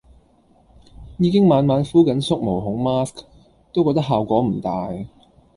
[1.19, 3.23] 已經晚晚敷緊縮毛孔 mask
[3.71, 4.89] 都覺得效果唔大